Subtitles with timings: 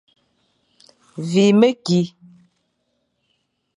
[1.29, 2.01] Vîkh mekî.